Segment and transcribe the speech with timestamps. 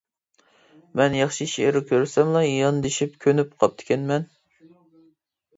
[1.01, 4.27] مەن ياخشى شېئىر كۆرسەملا ياندىشىپ كۆنۈپ قاپتىكەنمەن.